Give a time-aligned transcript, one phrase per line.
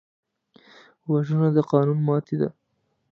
[1.11, 2.49] وژنه د قانون ماتې ده